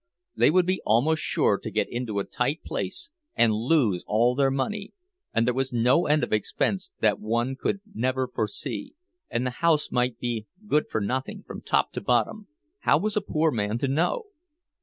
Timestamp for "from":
11.45-11.61